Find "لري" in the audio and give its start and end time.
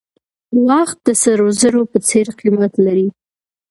2.85-3.07